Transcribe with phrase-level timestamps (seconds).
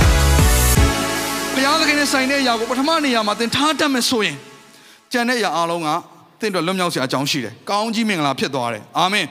[1.65, 4.37] ရားသခင်နဲ့ဆိုင်တဲ့အရာကိုပထမနေရာမှာသင်ထားတတ်မယ်ဆိုရင်
[5.11, 5.89] ကျန်တဲ့အရာအားလုံးက
[6.39, 9.25] သင်တို့လွတ်မြောက်စရာအကြောင်းရှိတယ်။ကောင်းကြီးမင်္ဂလာဖြစ်သွားတယ်။အာမင်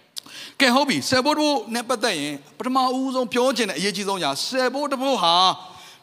[0.60, 5.34] ။ကဲဟုတ်ပြီဆယ်ဘိုးတို့နဲ့ပတ်သက်ရင်ပထမဦးဆုံးပြောချင်တဲ့အရေးကြီးဆုံးအရာဆယ်ဘိုးတစ်ဘိုးဟာ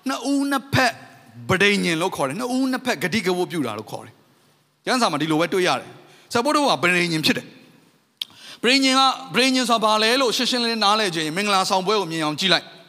[0.08, 0.94] နှစ်ဦးနှစ်ဖက်
[1.50, 4.14] ဗဒိညင်လို့ခေါ်တယ်။နှစ်ဦးနှစ်ဖက်ဂတိကဝတ်ပြုတာလို့ခေါ်တယ်။
[4.86, 5.90] ကျမ်းစာမှာဒီလိုပဲတွေ့ရတယ်။
[6.34, 7.46] ဆယ်ဘိုးတို့ကဗဒိညင်ဖြစ်တယ်။
[8.64, 9.02] ဗဒိညင်က
[9.34, 12.66] ဗဒိညင်ဆိုတာဘာလဲလို့ရှင်းရှင်းလင်းလင်းနားလည်ခြင်းမင်္ဂလာဆောင်ပွဲကိုမြင်အောင်ကြည့်လိုက်။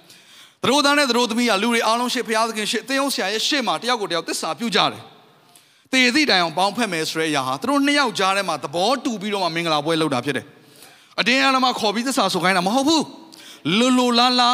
[0.63, 5.03] သူတို့သားနဲ့သူတို့သမီးကလူတွေအားလုံးရှေ့ဘုရားသခင်ရှေ့သင်ယုံဆရာရဲ့ရှေ့မှာတယောက်ကိုတယောက်သစ္စာပြုကြတယ်။
[5.93, 10.47] တေသည့်တိုင်အောင်ပေါင်းဖက်မယ်ဆိုတဲ့အရာဟာသူတို့နှစ်ယောက်ကြားထဲမှာသဘောတူပြီးတော့မှမင်္ဂလာပွဲလုပ်တာဖြစ်တယ်။
[11.21, 13.03] အတင်းအဓမ္မခေါ်ပြီးသစ္စာဆိုခိုင်းတာမဟုတ်ဘူး။
[13.79, 14.51] လူလူလာလာ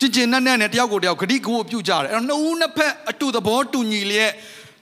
[0.00, 4.32] ကြင်ကြင်နဲ့နဲ့နဲ့တယောက်ကိုတယောက်ဂတိကဝတ်ပြုကြတယ်။အဲ့တော့နှစ်ဦးနှစ်ဖက်အတူသဘောတူညီလျက်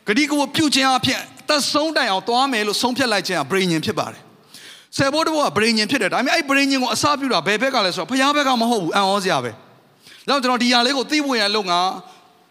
[0.08, 4.22] ဂတိကဝတ်ပြုခြင်းအဖြစ်သက်ဆုံးတိုင်အောင်သွားမယ်လို့ဆုံးဖြတ်လိုက်ခြင်းဟာဗြိဉ္ဉ်ဖြစ်ပါတယ်။
[4.96, 9.52] ဆယ်ဘိုးတဘောကဗြိဉ္ဉ်ဖြစ်တယ်။ဒါပေမဲ့အဲ့ဗြိဉ္ဉ်ကိုအစပြုတာဘယ်ဘက်ကလဲဆိုတော့ဘုရားဘက်ကမဟုတ်ဘူးအံ့ဩစရာပဲ။
[10.30, 11.80] တော့ကျွန်တော်ဒီຢာလေးကိုသိဖို့ရန်လုံငါ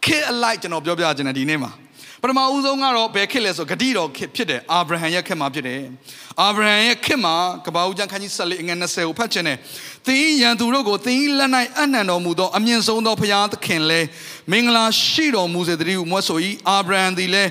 [0.05, 1.71] ခစ်အလိုက်ကျွန်တော်ပြောပြချင်တယ်ဒီနေ့မှာ
[2.21, 5.81] ပထမဦးဆုံးကတော့ဘယ်ခစ်လဲဆိုဂတိတော်ခစ်ဖြစ်တယ်အာဗြဟံရဲ့ခစ်မှာဖြစ်တယ်
[6.41, 9.57] အာဗြဟံရဲ့ခစ်မှာကပ္ပဦးကျမ်းခန်းကြီး14အငယ်20ကိုဖတ်ချင်တယ်
[10.05, 14.01] သင်၏ရန်သူတို့ကိုသင်၏လက်၌အနှံတော်မူသောအမြင့်ဆုံးသောဘုရားသခင်လဲ
[14.51, 17.43] မင်္ဂလာရှိတော်မူစေတည်းဟုမွတ်ဆို၏အာဗြဟံသည်လဲ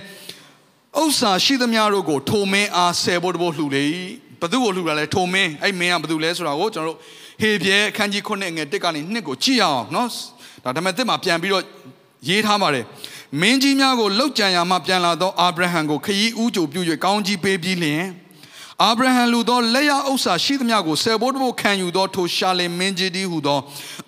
[1.01, 3.83] ဥစ္စာရှိသမျှတို့ကိုထိုမင်းအားဆယ်ဖို့တဖို့လှူလေ၏
[4.41, 6.99] ဘသူကိုလှူတာလဲထိုမင်းအဲ့မင်းကဘသူလဲဆိုတာကိုကျွန်တော်တို့
[7.41, 10.09] ဟေပြဲအခန်းကြီး9ငယ်1ကနေ2ကိုကြည့်ရအောင်နော်
[10.65, 11.65] ဒါဒါပေမဲ့တစ်မှာပြန်ပြီးတော့
[12.29, 12.85] ရေးထားပါတယ်
[13.41, 18.05] မင်းကြီးများကိုလှုပ်ကြံရမှပြန်လာသောအာဗြဟံကိုခရီးဦးကြိုပြု၍ကောင်းကြီးပေးပြီးလျင်
[18.85, 23.61] အာဗြဟံလူသောလက်ရဥစ္စာရှိသမျှကိုဆယ်ဘိုးတစ်ဘို့ခံယူသောထိုရှာလင်မင်းကြီးသည်ဟုသော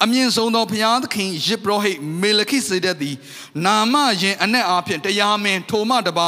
[0.03, 3.17] အမြင့်ဆုံးသောဘုရားသခင်ယေဘရဟိတ်မေလခိစေဒက်သည်
[3.65, 6.27] နာမယင်အ내အားဖြင့်တရားမင်းထိုမှတပါ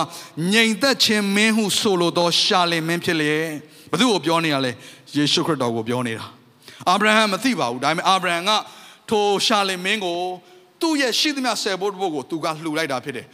[0.52, 3.48] ငြိမ်သက်ခြင်းမင်းဟုဆိုလိုသောရှာလင်မင်းဖြစ်လျက်
[3.92, 4.72] ဘသူ့ကိုပြောနေရလဲ
[5.16, 6.41] ယေရှုခရစ်တော်ကိုပြောနေတာ
[6.90, 8.50] အာဗြဟံမသိပါဘူးဒါပေမဲ့အာဗြဟံက
[9.10, 10.18] ထိုရှာလင်မင်းကို
[10.80, 13.26] သူ့ရဲ့ရှိသမျှဆယ်ဘိုးတစ်ဘို့ကိုသူကလှူလိုက်တာဖြစ်တယ်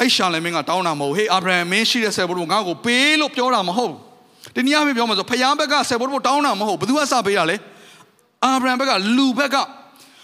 [0.00, 3.98] အဲ့ရှာလင်မင်းကတောင်းတာမဟုတ်ဟေးအာဗြဟံမင်းရှိတဲ့ဆယ်ဘိုးတစ်ဘို့ငါ့ကိုပေးလို့ပြောတာမဟုတ်ဘူး
[4.54, 7.56] ဒီနေ့အမေပြောမှာဆိုဖယားဘက်ကဆယ်ဘိုးတစ်ဘို့တောင်းတာမဟုတ်ဘသူကစပေးတာလဲ
[8.44, 9.56] အာဗြဟံဘက်ကလူဘက်က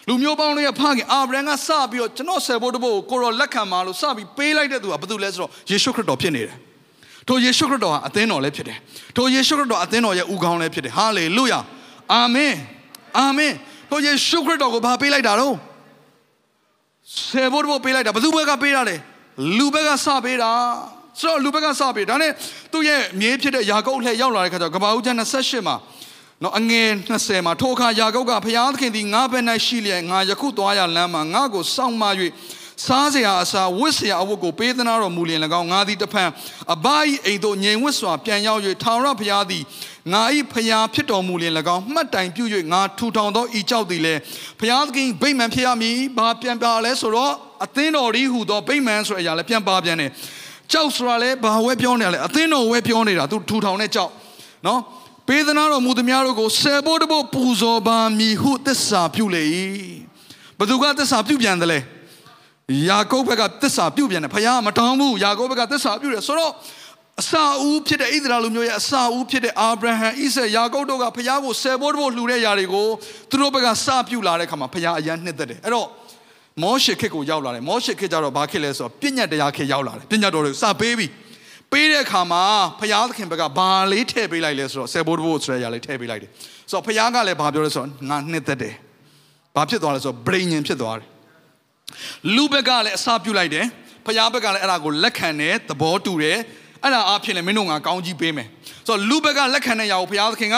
[0.08, 6.56] လူမျိုးပေါင်းတွေဖခင်အာဗြဟံကစပြီးတော့ကျွန်တော်ဆယ်ဘိုးတစ်ဘို့ကိုကိုရောလက်ခံပါလို့စပြီးပေးလိုက်တဲ့သူကဘသူလဲဆိုတော့ယေရှုခရစ်တော်ဖြစ်နေတယ်
[7.28, 8.78] ထိုယေရှုခရစ်တော်ဟာအသင်းတော်လည်းဖြစ်တယ်
[9.16, 11.60] ထိုယေရှုခရစ်တော်အသင်းတော်ရဲ့ဥကောင်းလည်းဖြစ်တယ်ဟာလေလုယာ
[12.14, 12.54] အာမင်
[13.18, 13.52] အာမင်
[13.90, 15.54] ထိုယေရှုခရစ်တော်ကိုဘာပေးလိုက်တာတော့
[17.28, 18.96] ဆယ်ဘိုးတစ်ဘို့ပေးလိုက်တာဘသူဘက်ကပေးတာလဲ
[19.58, 20.50] လူဘက်ကစပေးတာ
[21.20, 22.32] ဆိုတော့လူဘက်ကစပေးဒါနဲ့
[22.72, 25.76] သူ့ရဲ့မြေးဖြစ်တဲ့ယာကုပ်လှည့်ရောက်လာတဲ့ခါကျတော့ကဘာဦးကျမ်း28မှာ
[26.42, 26.88] နော်အငယ်
[27.18, 32.02] 20မှာထိုအခါယာကုပ်ကဘုရားသခင်သည်ငါဘက်၌ရှိလျက်ငါယခုသွားရလမ်းမှာငါကိုစောင့်မ၍
[32.86, 36.28] စားစရာအစာဝတ်စရာအဝတ်ကိုပေးသနာတော်မူလျင်၎င်းငါသည်တဖန်
[36.74, 39.62] အဘဤအိမ်သို့ငြိမ်ဝတ်စွာပြန်ရောက်၍ထာဝရဘုရားသည်
[40.12, 44.20] ငါဤဖျားဖြစ်တော်မူလျင်၎င်းမှတ်တိုင်ပြု၍ငါထူထောင်သောဤကြောက်သည်လည်း
[44.60, 47.32] ဘုရားသခင်ဗိမ္မာန်ဖြစ်ရမည်ဘာပြန်ပါလဲဆိုတော့
[47.64, 50.10] အသင်းတော်ဤဟူသောဗိမ္မာန်ဆိုတဲ့အရာလည်းပြန်ပါပြန်တယ်
[50.72, 54.10] ကြောက်ဆိုတာလည်းဘာဝဲပြောနေရလဲအသင်းတော်ဝဲပြောနေတာသူထူထောင်တဲ့ကြောက်
[54.66, 54.80] နော်
[55.28, 59.42] ပေးသနာတော်မူသမျှတို့ကိုဆယ်ဖို့တဖို့ပူဇော်ပါမည်ဟုသစ္စာပြုလေ၏
[60.58, 61.80] ဘသူကသစ္စာပြုပြန်တယ်လဲ
[62.88, 66.52] ယာကုပ်ဘက်ကသစ္စာပြုတ်ပြန်တယ်ဖခင်မတောင်းဘူးယာကုပ်ဘက်ကသစ္စာပြုတ်တယ်ဆိုတော့
[67.20, 72.86] အစာဦးဖြစ်တဲ့ဣသရေလလူမျိုးရဲ့အစာဦးဖြစ်တဲ့အာဗြဟံဣဆက်ယာကုပ်တို့ကဖခင်ကိုဆယ်ဘိုးတဘို့လှူတဲ့ຢာတွေကို
[73.30, 75.88] သူတို့ဘက်ကစပြုတ်လာတဲ့ခါမှာဖခင်အရန်နှစ်သက်တယ်အဲ့တော့
[76.62, 81.06] မောရှေခေတ်ကိုရောက်လာတယ်မောရှေခေတ်ကျတော့ဘာခေတ်လဲဆိုတော့ပြည့်ညတ်တရားခေတ်ရောက်လာတယ်ပြည့်ညတ်တော်တွေစပေးပြီ
[81.72, 82.42] ပေးတဲ့အခါမှာ
[82.80, 86.30] ဖခင်သခင်ဘက်ကဘာလေးထည့်ပေးလိုက်လဲဆိုတော့ဆယ်ဘိုးတဘို့ဆိုတဲ့ຢာလေးထည့်ပေးလိုက်တယ်
[86.70, 88.74] ဆိုတော့ဖခင်ကလည်းဘာပြောလဲဆိုတော့ငါနှစ်သက်တယ်
[89.54, 91.08] ဘာဖြစ်သွားလဲဆိုတော့ဗြိဉ္ဉ်ဖြစ်သွားတယ်
[92.34, 93.66] လူဘက်ကလည်းအစာပြုတ်လိုက်တယ်
[94.06, 96.38] ဖျားဘက်ကလည်းအဲ့ဒါကိုလက်ခံတယ်သဘောတူတယ်
[96.82, 98.48] အဲ့ဒါအားဖြင့်လည်းမင်းတို့ငါကောင်းကြီးပေးမယ်
[98.86, 100.56] ဆိုတော့လူဘက်ကလက်ခံတဲ့ຢာကိုဖျားသခင်က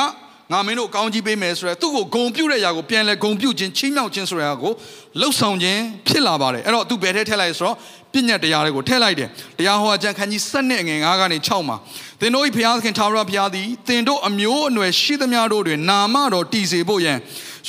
[0.53, 4.73] ငါမင်းတို့ကောင်းကြီးပေးမယ်ဆိုရယ်သူ့ကိုဂုံပြုတ်တဲ့ຢာကိုပြန်လဲဂုံပြုတ်ခြင်းချင်းမြောက်ခြင်းဆိုရယ်ကို
[5.21, 7.77] လှုပ်ဆောင်ခြင်းဖြစ်လာပါတယ်အဲ့တော့သူဘယ်ထဲထည့်လိုက်ဆိုတော့
[8.13, 9.29] ပြည့်ညတ်တရားတွေကိုထည့်လိုက်တယ်
[9.59, 11.77] တရားဟောအကျမ်းခန်းကြီး7နဲ့ငွေ9ကနေ6မှာ
[12.21, 17.15] သင်တို့၏ဘုရားသခင်ထာဝရဘုရားသည်သင်တို့အမျိုးအနွယ်ရှိသမျှတို့တွင်နာမတော်တည်စေဖို့ယံ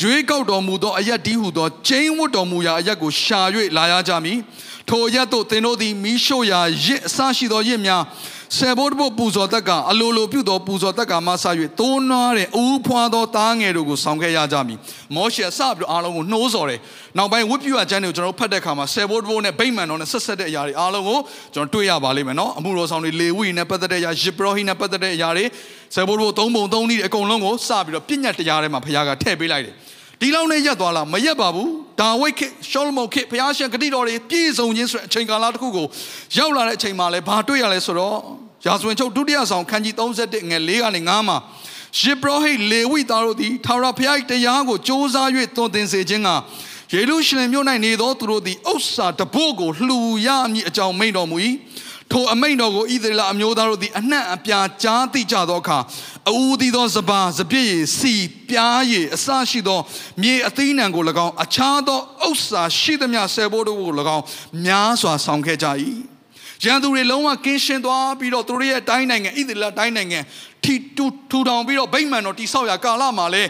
[0.02, 3.42] ရွေးကောက်တော်မူသောအရက်ဒီဟုသောကျင်းဝတ်တော်မူရာအရက်ကိုရှာ၍
[3.78, 4.38] လာရကြမည်
[4.90, 8.04] ထိုအရက်တို့သင်တို့သည်မိရှို့ရာရစ်အစရှိသောရစ်များ
[8.58, 11.46] ဆယ်ဘိုးတဘို့ပူဇော်သက်ကအလိုလိုပြုသောပူဇော်သက်ကမှဆ၍
[11.80, 14.80] တိုးနွားတဲ့အူးဖွာသောသားငယ်တို့ကိုဆောင်ခဲ့ရကြမည်
[15.16, 16.80] မောရှေစပြီးတော့အားလုံးကိုနှိုးဆော်တယ်
[17.18, 21.19] နောက်ပိုင်းဝတ်ပြုအကျမ်းတွေကိုကျွန်တော်တို့ဖတ်တဲ့အခါမှာဆယ်ဘိုးတဘို့နဲ့ဗိမာန်တော်နဲ့ဆက်ဆက်တဲ့အရာတွေအားလုံးကို
[21.54, 25.46] ကျွန်တော်တွေ့ရပါလိမ့်မယ်နော်အမှုတော်ဆောင်တွေလေဝိနဲ့ပတ်သက်တဲ့အရာယစ်ဘရောဟိနဲ့ပတ်သက်တဲ့အရာတွေ
[25.96, 29.75] ဆယ်ဘိုးတဘို့သုံးပုံသုံးနည်းအကုန်လုံးကိုစပြီးတော့ပြည့်ညတ်တရားထဲမှာဘုရားကထည့်ပေးလိုက်တယ်
[30.22, 31.69] ဒီလောက်နဲ့ရက်သွားလားမရက်ပါဘူး
[32.02, 35.88] ဒါဝိတ်ခေရှောလမုန်ခေဘုရားရှင်ဂတိတော်တွေပြည့်စုံခြင်းဆိုတဲ့အချိန်ကာလတစ်ခုကို
[36.38, 38.18] ရောက်လာတဲ့အချိန်မှာလဲဘာတွေ့ရလဲဆိုတော့
[38.66, 41.38] ရာဇဝင်ချုပ်ဒုတိယဆောင်ခန်းကြီး31ငယ်4ကနေ9မှာ
[42.00, 45.16] ယေဘရဟိလေဝိသားတို့သည်ထာဝရဘုရား၏တရားကိုစ조사၍
[45.56, 46.30] သွန်သင်စေခြင်းက
[46.96, 51.38] ယေရုရှလင်မြို့၌နေသောသူတို့သည်ဥစ္စာတဘို့ကိုလှူရမည်အကြောင်းမိန့်တော်မူ၏
[52.12, 55.78] ထိုအမိန့်တော်ကိုဣသရေလအမျိုးသားတို့သည်အနှံ့အပြားကြားသိကြသောအခါ
[56.30, 58.14] အူသည်သောစပါစပြည့်ရည်စီ
[58.50, 59.80] ပြားရည်အစရှိသော
[60.22, 62.00] မြေအသီးနှံကို၎င်းအခြားသော
[62.30, 64.24] ဥစ္စာရှိသမျှဆယ်ဘိုးတို့ကို၎င်း
[64.66, 65.68] များစွာဆောင်ခဲ့ကြ၏
[66.66, 70.20] ရန်သူတွေလုံးဝကင်းရှင်းသွားပြီးတော့သူတို့ရဲ့တိုင်းနိုင်ငံဣသရေလတိုင်းနိုင်ငံ
[70.64, 73.44] ထီတူထူထောင်ပြီးတော့ဗိမာန်တော်တိဆောက်ရာကာလမှာလဲ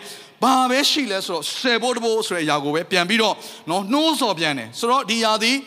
[0.44, 3.36] ဘာပဲရှိလဲဆိုတော့ဆယ်ဘိုးတဘိုးဆိုတဲ့အရာကိုပဲပြန်ပြီးတော့
[3.70, 5.58] နော်နှိုးဆော်ပြန်တယ်ဆိုတော့ဒီယာသည်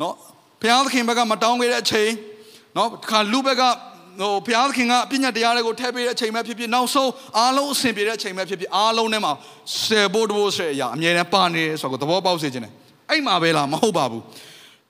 [0.00, 0.14] နော်
[0.62, 2.10] ဘုရားသခင်ဘက်ကမတောင်းခဲ့တဲ့အချိန်
[2.76, 3.62] နော်ခါလူဘက်က
[4.20, 9.32] ဟိုဘုရားသခင်ကပြညတ်တရားတွေကိုထည့်ပေးတဲ့အချိန်ပဲဖြစ်ဖြစ်နောက်ဆုံးအားလုံးအဆင်ပြေတဲ့အချိန်ပဲဖြစ်ဖြစ်အားလုံးထဲမှာ
[9.84, 12.72] ဆယ်ဘိုးတဘိုးဆိုတဲ့အရာအမြဲတမ်းပါနေတယ်ဆိုတော့သဘောပေါက်စေခြင်းတယ်
[13.10, 14.22] အဲ့မှာပဲလားမဟုတ်ပါဘူး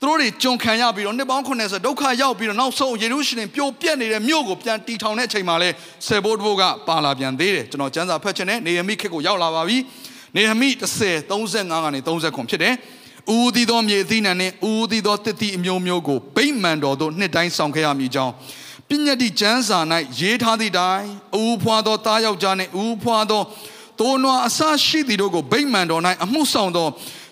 [0.00, 5.68] သူတို့တွေကြုံခံရပြီးတော့နှစ်ပေါင်း90ဒုက္ခရောက်ပြီးတော့နောက်ဆုံးယေရုရှလင်ပြိုပြက်နေတဲ့မြို့ကိုပြန်တီထောင်တဲ့အချိန်မှာလဲ
[6.06, 9.78] ဆယ်ဘိုးတဘိုးကပါလာပြန်သေးတယ်ကျွန်တော်ကျမ်းစာဖတ်ခြင်းနဲ့နေဟမိခေတ်ကိုရောက်လာပါပြီ
[10.36, 12.74] နေဟမိ30 35ကနေ30ခွန်ဖြစ်တယ်
[13.36, 18.32] ဦးသီးသောမြေအသီးနှံနှင့်ဦးသီးသောတစ်တိအမျိုးမျိုးကိုဗိမာန်တော်သို့နှစ်တိုင်းဆောင်ခဲ့ရမည်ကြောင်း
[18.88, 19.78] ပညတ်တိကျမ်းစာ၌
[20.20, 21.04] ရေးထားသည့်တိုင်
[21.42, 23.42] ဦးဖွာသောတားယောက်ျားနှင့်ဦးဖွာသော
[24.00, 26.88] တိုးနွားအစရှိသည်တို့ကိုဗိမာန်တော်၌အမှုဆောင်သော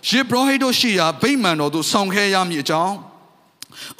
[0.08, 2.97] ယေဘရဟိတို့ရှိရာဗိမာန်တော်သို့ဆောင်ခဲ့ရမည်အကြောင်း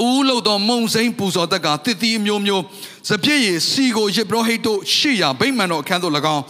[0.08, 2.64] ဦးလို့သောမုံစိမ့်ပူဇော်တက်ကတစ်တီအမျိုးမျိုး
[3.08, 6.43] စပြည့်ရည်စီကိုယေဘရဟိတို့ရှိရာဗိမာန်တော်အခန်းသို့၎င်း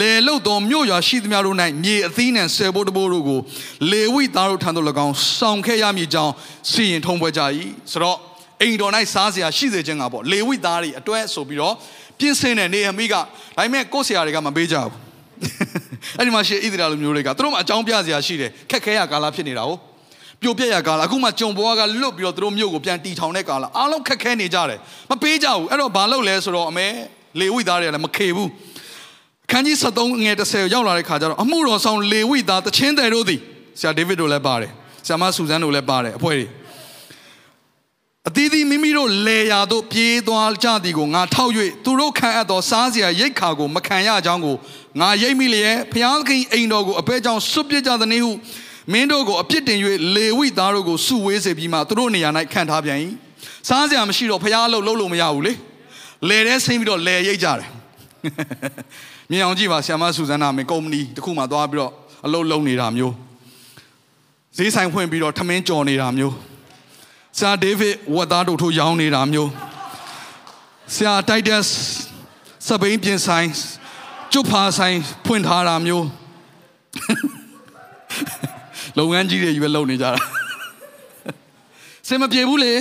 [0.00, 3.40] လေလို့သောမြို့ရွာရှိသမျှတို့၌မြေအသီးနှံဆယ်ဘိုးတဘိုးတို့ကို
[3.90, 6.32] လေဝိသားတို့ထံသို့၎င်းဆောင်ခဲ့ရမည်အကြောင်း
[6.70, 7.42] စီရင်ထုံးပွဲကြ၏
[7.92, 8.18] ဆိုတော့
[8.62, 11.74] အိမ်တော်၌စားစရာရှိစေခြင်းကပေါ့လေဝိသားတွေအတွဲဆိုပြီးတော့
[12.18, 13.20] ပြင်းစင်တဲ့နေဟမိကဒါ
[13.56, 14.92] ပေမဲ့ကိုယ်ဆရာတွေကမပေးကြဘူး
[16.18, 19.80] အဲ့ဒီမှာရှိဣသရေလလူမျိုးတွေကသူတို့မှအကြောင်းပြစရာရှိတယ်ခက်ခဲရကာလဖြစ်နေတာဟုတ်
[20.42, 24.78] ပြိုပြက်ရကာလအခုမှကြုံဘွားကလွတ်ပြီးတော့သူတို့မြို့ကိုပြန်တီထောင်တဲ့ကာလအားလုံးခက်ခဲနေကြတယ်
[25.10, 26.86] မပေးကြဘူးအဲ့တော့ဘာလုပ်လဲဆိုတော့အမဲ
[27.40, 28.50] လေဝိသားတွေကလည်းမခေဘူး
[29.50, 33.40] ခန်းကြီး73ငယ်30ရောက်လာတဲ့ခါကျတော့အမှုတော်ဆောင်လေဝိသားတချင်းတယ်တို့သည်
[33.78, 34.72] ဆရာဒေးဗစ်တို့လည်းပါတယ်
[35.06, 36.46] ဆရာမဆူဇန်တို့လည်းပါတယ်အဖွဲ့တွေ
[38.28, 41.52] အသီးသီးမိမိတို့လေယာတို့ပြေးသွားကြသည်ကိုငါထောက်၍
[41.84, 44.56] သူတို့ခံအပ်သောစားစရာရိတ်ခါကိုမခံရကြောင်းကို
[45.00, 48.32] ငါရိပ်မိလျက်ဖျားသခင်အိမ်တော်ကိုအပဲကြောင့်စွတ်ပြစ်ကြသည်နည်းဟု
[48.92, 49.78] မင်းတို့ကိုအပြစ်တင်၍
[50.16, 52.98] လေဝိသားတို့ကိုစုဝေးစေပြီးမှသူတို့နေရာ၌ခံထားပြန်၏
[53.68, 55.52] စားစရာမရှိတော့ဖျားလို့လုံးလို့မရဘူးလေ
[56.28, 57.68] လေထဲဆင်းပြီးတော့လေရိတ်ကြတယ်
[59.30, 61.92] မြင်အောင်ကြည့်ပါဆ iam မဆူဇန်နာမင်းကုမ္ပဏီတစ်ခုမှသွားပြီးတော့
[62.26, 63.14] အလုပ်လုပ်နေတာမျိုး
[64.56, 66.34] ဈေးဆိုင်ဖွင့်ပြီးတော့ထမင်းကြော်နေတာမျိုး
[67.38, 69.50] ဆရာဒေးဗစ်ဝတ်သားတို့ထိုးရောင်းနေတာမျိုး
[70.94, 71.62] ဆရာတိုက်တက်
[72.66, 73.48] စပိန်ပြင်ဆိုင်
[74.32, 74.96] ကျုပ်ဖာဆိုင်
[75.26, 76.06] ဖွင့်ထားတာမျိုး
[78.98, 80.12] လုပ်ငန်းကြီးတွေကြီးပဲလုပ်နေကြတာ
[82.08, 82.74] စင်မပြေဘူးလေ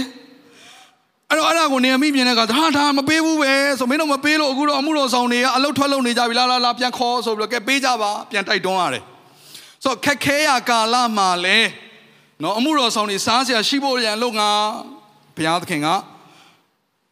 [1.29, 9.03] အဲ့တော့အဲ့ဒါကိုနေမိမြင်တဲ့ကဟာဒါမပေးဘူးပဲဆိုမင်းတို့မပေးလို့အခုတော့အမှုတော်ဆောင်တွေကအလုတ်ထွက်လုပ်နေကြပြီလာလာလာပြန်ခေါ်ဆိုပြီးတော့ကဲပေးကြပါပြန်တိုက်တွန်းရတယ်
[9.83, 11.57] ဆိုတော့ခက်ခဲရကာလမှာလဲ
[12.43, 14.49] နော်အမှုတော်ဆောင်တွေစားစရာရှိဖို့ရန်လို့ငါ
[15.35, 15.87] ဘုရားသခင်က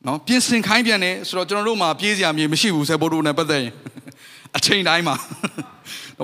[0.08, 3.74] နော်ပြင်ဆင်ခိုင်းပြန်တယ်ဆိုတော့ကျွန်တော်တို့မှာပြေးစရာမြေမရှိဘူးဆေဘိုးတို့နဲ့ပတ်သက်ရင်
[4.58, 5.16] အချိန်တိုင်းမှာ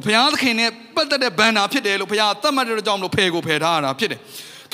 [0.06, 4.20] ဘုရားသခင်နဲ့ပတ်သက်တဲ့ဘန္နာဖြစ်တယ်လို့ဘုရားသတ်မှတ်တဲ့ကြောင့်မလို့ဖယ်ကိုဖယ်ထားရတာဖြစ်တယ်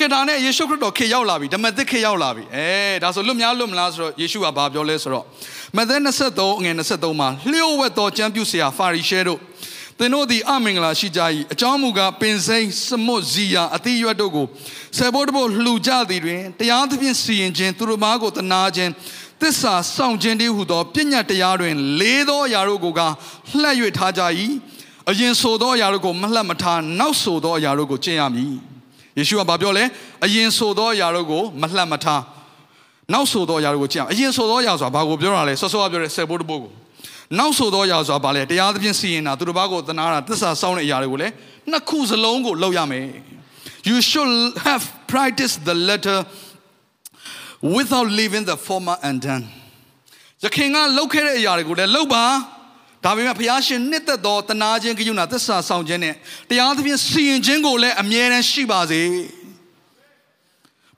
[0.00, 2.68] ကဲဒါနဲ့ယေရှုခရစ်တော်ခေရောက်လာပြီဓမ္မသစ်ခေရောက်လာပြီအဲ
[3.02, 5.24] ဒါဆိုလွတ်များလွတ်မလားဆိုတော့ယေရှုကဘာပြောလဲဆိုတော့
[5.76, 5.96] မဿဲ
[6.26, 9.40] 23အငယ်23မှာလျှို့ဝှက်သောကြံပြုဆရာဖာရိရှဲတို့
[9.98, 11.20] သင်တို့သည်အမင်္ဂလာရှိကြ၏
[11.52, 14.46] အကြောင်းမူကားပင်စိမ်းစမွတ်ဇီယာအတိရွတ်တို့ကို
[14.96, 18.92] ဆယ်ဘိုးတဘို့လှူကြသည်တွင်တရားသဖြင့်စီရင်ခြင်းသူတို့မားကိုတနာခြင်း
[19.40, 23.00] သစ္စာဆောင်ခြင်းတည်းဟုသောပညာတရားတွင် လေးသောအရာတို့ကိုက
[23.60, 24.22] လှက်၍ထားကြ၏
[25.10, 28.54] အရင်ဆိုသောအရာတို့ကိုမလှက်မထားနောက်ဆိုသောအရာတို့ကိုကျင့်ရမည်
[29.18, 29.84] ယေရှုကဘာပြောလဲ
[30.24, 32.22] အရင်ဆိုသောအရာတို့ကိုမလှက်မထား
[33.12, 36.72] နောက်ဆိုသောအရာတို့ကိုကျင့်ရအရင်ဆိုသောအရာဆိုတာဘာကိုပြောတာလဲဆောစောကပြောတဲ့ဆယ်ဘိုးတဘို့ကို
[37.38, 41.32] နောက်ဆိုသောအရာဆိုတာဘာလဲတရားသဖြင့်စီရင်တာသူတို့ဘာကိုသနာတာသစ္စာစောင့်တဲ့အရာတွေကိုလည်း
[41.70, 43.06] နှစ်ခုစလုံးကိုလုပ်ရမယ်
[43.90, 44.32] you should
[44.68, 46.18] have practiced the letter
[47.62, 49.44] without leaving the former undone
[50.44, 52.24] ယခင်ကလုပ်ခဲ့တဲ့အရာတွေကိုလည်းလုပ်ပါ
[53.04, 56.14] ဒါပေမဲ့ဘုရားရှင်နှစ်သက်သောတနာခြင်းကရုဏာသစ္စာဆောင်ခြင်းနဲ့
[56.50, 59.02] တရားသဖြင့်စီရင်ခြင်းကိုလည်းအမြဲတမ်းရှိပါစေ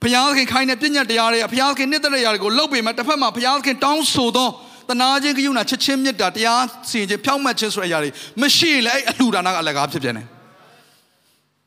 [0.01, 4.49] ဘုရားသခင်ခိုင်းတဲ့ပြည့်ညတ်တရားတွေကဘုရားသခင်နှစ်သက်တဲ့ຢာတွေကိုလုပ်ပေမဲ့တစ်ဖက်မှာဘုရားသခင်တောင်းဆိုသော
[4.89, 8.09] တနာခြင်းကရုဏာချစ်ချင်းမေတ္တာတရားစီရင်ခြင်းဖြောင့်မတ်ခြင်းဆိုတဲ့အရာတွေ
[8.41, 10.25] မရှိလေအဲ့အလှူဒါနကအလကားဖြစ်ပြန်တယ်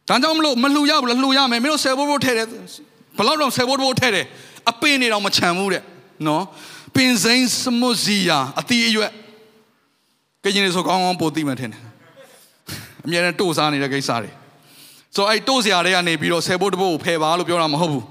[0.08, 2.46] ။ဒါကြောင့်မလို့မလှူရဘူးလားလှူရမယ်မင်းတို့ဆယ်ဘိုးဘိုးထဲတယ်
[3.18, 4.26] ဘလောက်တော့ဆယ်ဘိုးဘိုးထဲတယ်
[4.70, 5.82] အပင်နေတော့မချမ်းဘူးတဲ့
[6.26, 6.44] နော်
[6.94, 9.12] ပင်စိမ်းစမုစီယာအတီးအရွက်
[10.44, 11.82] ကရင်တွေဆိုကောင်းကောင်းပို့သိမှထင်တယ်
[13.04, 14.30] အမြဲတမ်းတို့စားနေတဲ့ကိစ္စတွေ
[15.14, 18.04] ဆိုအဲ့တို့စရာတွေကနေပြီးတော့ဆယ်ဘိုးတဘိုးကိုဖယ်ပါလို့ပြောတာမဟုတ်ဘူး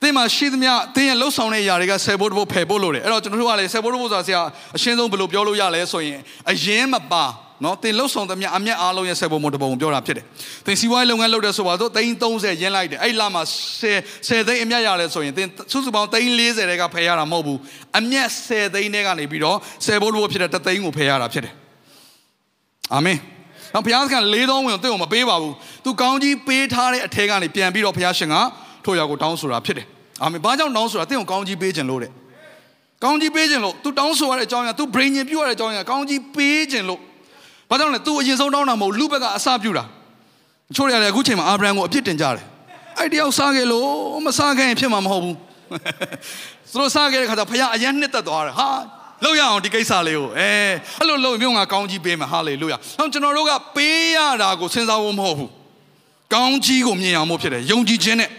[0.00, 4.40] သင်မှာရှိသမျှသင်ရဲ့လှုပ်ဆောင်တဲ့အရာတွေကဆယ်ဘိုးတဘိုးဖယ်ဖို့လို့တယ်အဲ့တော့ကျွန်တော်တို့ကလည်းဆယ်ဘိုးတဘိုးဆိုတာဆရာ
[4.76, 6.18] အရှင်းဆုံးဘယ်လိုပြောလို့ရလဲဆိုရင်
[6.50, 7.24] အရင်မပါ
[7.64, 10.24] နော်သင်လှုပ်ဆောင်သမျှအမျက်အားလုံးရဲ့ဆယ်ဘိုးမတဘုံပြောတာဖြစ်တယ်
[10.66, 13.42] သင်စီးပွားရေးလုပ်ငန်းလုပ်တဲ့ဆိုပါတော့330ရင်းလိုက်တယ်အဲ့လမှာ
[13.80, 17.58] 10 10သိန်းအမျက်ရတယ်ဆိုရင်သင်စုစုပေါင်း340တဲကဖယ်ရတာမဟုတ်ဘူး
[17.98, 21.54] အမျက်10သိန်းတဲကနေပြီးတော့ဆယ်ဘိုးတဘိုးဖြစ်တဲ့3သိန်းကိုဖယ်ရတာဖြစ်တယ်
[22.94, 23.18] အာမင်
[23.74, 28.36] နော်ဘုရားသခင်လေးသောဝင်ကိုတင့်ကိုမပေးပါဘူးသူကောင်းကြီးပေးထားတဲ့အထက်ကနေပြန်ပြီးတော့ဘုရားရှင်က
[28.84, 29.86] ထို့ရောက်ကိုတောင်းဆိုတာဖြစ်တယ်
[30.22, 32.10] အာမင်ဘာကြောင့်တောင်းဆိုတာတင့်ကိုကောင်းကြီးပေးခြင်းလို့တဲ့
[33.04, 37.00] ကောင်းကြီးပေးခြင်းလို့ तू တောင်းဆိုရတဲ့အကြောင်းအရာ तू brain ညင်ပြုရတဲ့အကြောင်းအရာကောင်းကြီးပေးခြင်းလို့
[37.70, 39.84] ဘာကြောင့်လဲ तू အရင်ဆုံးတောင်းတာမဟုတ်လူဘက်ကအစပြုတာ
[40.74, 42.44] ချို့ရတယ်အခုချိန်မှာအာဗြဟံကိုအပြစ်တင်ကြတယ်
[42.98, 43.88] အဲ့တယောက်စားခဲ့လို့
[44.26, 45.36] မစားခဲ့ရင်ဖြစ်မှာမဟုတ်ဘူး
[46.70, 48.68] သူတို့စားခဲ့တဲ့ခါကျဘုရားအရင်နှစ်သက်သွားတယ်ဟာ
[49.24, 50.50] လောက်ရအောင်ဒီကိစ္စလေးကိုအဲ
[50.98, 55.50] အဲ့လိုလုပ်မျိုးငါကောင်းကြီးပေးမယ်ဟာလေလုယာ။ဟောကျွန်တော်တို့ကပေးရတာကိုစဉ်းစားဖို့မဟုတ်ဘူး။
[56.34, 58.30] ကောင်းကြီးကိုမြင်အောင်မို့ဖြစ်တယ်။ယုံကြည်ခြင်းနဲ့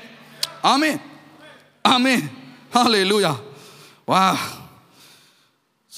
[0.68, 0.96] အာမင်။
[1.88, 2.20] အာမင်။
[2.74, 3.34] ဟာလေလုယာ။
[4.12, 4.24] ဝါ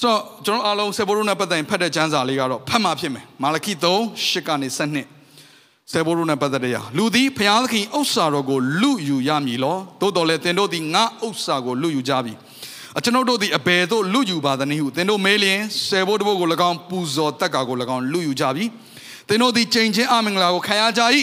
[0.00, 0.14] ဆို
[0.46, 3.86] ကျွန်တော်အားလုံးဆေဘောရုနဲ့ပတ်သက်ရင်ဖတ်တဲ့ကျမ်းစာလေးကတော့ဖတ်မှဖြစ်မယ်။မာလခိ3
[4.20, 12.32] 8ကနေ7ဆေဘောရုနဲ့ပတ်သက်တဲ့ရာလူသည်ဘုရားသခင်ဥစ္စာတော်ကိုလူယူရမည်လော။သို့တော်လည်းသင်တို့သည်ငါဥစ္စာကိုလူယူကြပြီ။
[12.98, 18.64] အကျွန်ုပ်တို့သည်အဘယ်သို့လူယူပါသနည်းဟုသင်တို့မေးလျင်ဆယ်ဘိုးတဘိုးကို၎င်းပူဇော်တက်ကာကို၎င်းလူယူကြပြီ
[19.28, 21.02] သင်တို့သည်ချိန်ချင်းအမင်္ဂလာကိုခံရကြ၏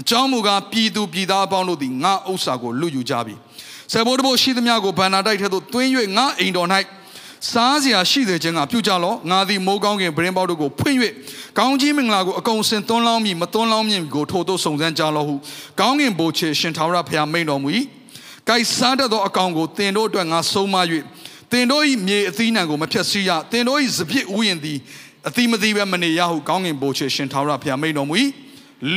[0.00, 3.34] အကြောင်းမူကားပြည်သူပြည်သားအပေါင်းတို့သည်ငါဥစ္စာကိုလူယူကြပြီ
[3.92, 6.68] ဆယ်ဘိုးတဘိုးရှိသမျှကိုဗန္နာတိုက်ထဲသို့တွင်း၍ငါအိမ်တော်၌
[7.50, 10.98] စားစရာရှိစေခြင်းကပြုကြလောငါသည်မိုးကောင်းကင်ပရင်ပေါက်တို့ကိုဖွင့်၍
[11.58, 15.34] ကောင်းကြီးမင်္ဂလာကိုအကုန်စင်သွန်းလောင်းမည်မသွန်းလောင်းမည်ကိုထို့သို့စုံစမ်းကြလောဟု
[15.80, 17.68] ကောင်းကင်ဘိုးချေရှင်ထာဝရဘုရားမိန်တော်မူ၏
[18.48, 20.76] ကိုက်စားတတ်သောအကောင်ကိုတင်တို့အတွက်ငါဆုံးမ၍
[21.52, 24.78] တင်တို့၏မြေအသီးနှံကိုမဖြတ်စီရတင်တို့၏စပြစ်ဥယျင်သည်
[25.28, 28.14] အသီးမသီးပဲမနေရဟုကောင်းငင်ဘိုးချေရှင်ထာဝရဘုရားမိန်တော်မူ၏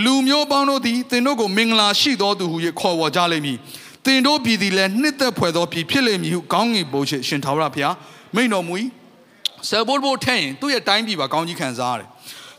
[0.03, 3.57] လူမျိုးပေါင်းတို့သည်တင်တို့ကိုမင်္ဂလာရှိသောသူဟု၍ခေါ်ဝေါ်ကြလိမ့်မည်
[4.05, 7.95] တင်တို့ပြည်သည်လည်းနှစ်သက်ဖွယ်သောပြည်ဖြစ်လိမ့်မည်ဟုကောင်းငင်ဘိုးချေရှင်ထာဝရဘုရား
[8.36, 8.74] မိန်တော်မူ၏
[9.68, 12.08] ဆယ်ဘိုးဘိုးထဲရင်သူ့ရဲ့တိုင်းပြည်ပါကောင်းကြီးခံစားရတယ်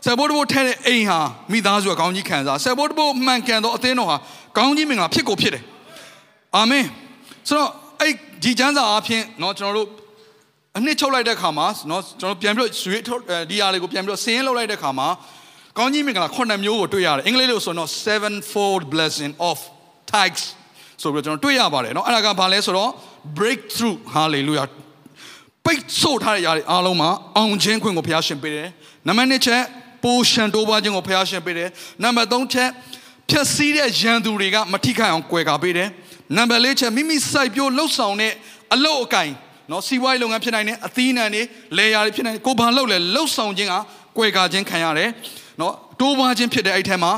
[0.04, 1.20] ဆယ်ဘိုးဘိုးထဲတဲ့အိမ်ဟာ
[1.52, 4.16] မိသားစုကကောင်းကြီးခံစားဆယ်ဘိုးဘိုးမှန်ကန်သောအသင်းတော်ဟာ
[4.56, 5.64] ကောင်းကြီးမင်္ဂလာဖြစ်ကိုဖြစ်တယ်
[6.56, 6.84] အာမင်
[7.48, 8.12] ဆိုတော့အဲ့
[8.44, 9.88] ဒီကျမ်းစာအဖြစ်เนาะကျွန်တော်တို့
[10.76, 13.02] အနှစ်ချုပ်လိုက်တဲ့ခါမှာเนาะကျွန်တော်ပြန်ပြီးတော့ရွေး
[13.50, 15.08] ဒီဟာလေးကိုပြန်ပြီးတော့ဆင်းရဲလုပ်လိုက်တဲ့ခါမှာ
[15.78, 19.58] ကောင်းကြီးမင်္ဂလာခုနှစ်မျိုးကိုတွေ့ရတယ်အင်္ဂလိပ်လိုဆိုတော့ sevenfold blessing of
[20.12, 20.44] tithes
[21.02, 22.90] ဆိုပြီးတော့ကျွန်တော်တွေ့ရပါတယ်เนาะအဲ့ဒါကဘာလဲဆိုတော့
[23.38, 24.66] breakthrough hallelujah
[25.65, 28.69] ပိတ်ဆို့ထားတဲ့ຢာတွေအားလုံးမှာအောင်ခြင်းခွင့်ကိုဘုရားရှင်ပေးတယ်
[29.07, 29.63] နံပါတ်1ချက်
[30.03, 31.69] ပိုးရှန်တိုးပွားခြင်းကိုဘုရားရှင်ပေးတယ်
[32.03, 32.69] နံပါတ်3ချက်
[33.29, 35.89] ဖြည့်ဆည်းတဲ့ရန်သူတွေကမထိခိုက်အောင်ကွယ်ကာပေးတယ်
[36.37, 38.33] နံပါတ်၄ချက်မိမိစိုက်ပျိုးလှုပ်ဆောင်တဲ့
[38.73, 39.31] အလုပ်အကင်
[39.71, 41.41] နော်စီးပွားရေးလုပ်ငန်းဖြစ်နိုင်တယ်အသီးနှံတွေ
[41.77, 43.75] လေယာတွေဖြစ်နိုင်တယ်ကိုဘာလုပ်လဲလှုပ်ဆောင်ခြင်းက
[44.17, 45.09] ကွယ်ကာခြင်းခံရတယ်
[45.61, 47.11] နော်တိုးပွားခြင်းဖြစ်တဲ့အဲ့ထဲမှာ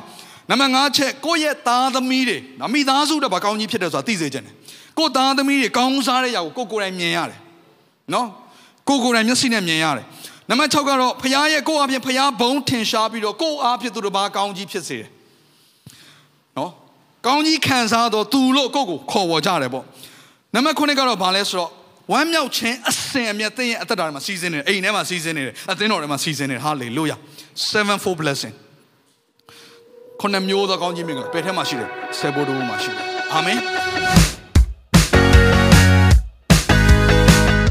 [0.50, 4.54] နံပါတ်5ချက်ကိုယ့်ရဲ့သားသမီးတွေနော်မိသားစုတော့ဗကောင်းကြီးဖြစ်တယ်ဆိုတာသိစေခြင်းတယ်
[4.98, 7.40] ကိုယ့်သားသမီးတွေကောင်းစားတဲ့ຢာကိုကိုကိုယ်တိုင်မြင်ရတယ်
[8.14, 8.28] နော်
[8.88, 10.06] ကိုကိုယ်တိုင်မျက်စိနဲ့မြင်ရတယ်
[10.50, 15.10] နံပါတ်6ကတော့ဖခင်ရဲ့ကိုယ့်အပြင်ဖခင်ဘုံထင်ရှားပြီးတော့ကိုယ့်အားဖြင့်သူတို့ဘာကောင်းကြီးဖြစ်စေတယ်
[16.58, 16.72] နော်
[17.28, 19.86] ကောင်းကြီးခံစားတော့သူလို့ကိုယ့်ကိုခေါ်ဝေါ်ကြတယ်ပေါ့
[20.54, 21.72] နံပါတ်9ကတော့ဘာလဲဆိုတော့
[22.12, 27.16] ဝမ်းမြောက်ခြင်းအစဉ်အမြဲသင်ရဲ့အသက်တာထဲမှာစီးစင်းနေတယ်အိမ်ထဲမှာစီးစင်းနေတယ်အသင်းတော်ထဲမှာစီးစင်းနေတယ်ဟာလေလုယာ
[27.72, 28.56] sevenfold blessing
[30.22, 31.90] ခုနှစ်မျိုးသောကောင်းကြီးမင်္ဂလာဘယ်ထဲမှာရှိတယ်
[32.20, 33.60] ဆယ်ဘိုးတို့မှာရှိတယ်အာမင်